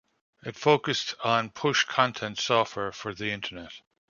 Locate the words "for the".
2.91-3.29